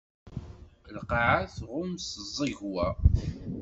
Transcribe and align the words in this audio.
Lqaɛa 0.97 1.41
tɣumm 1.55 1.91
s 2.07 2.07
tẓegwa. 2.15 2.87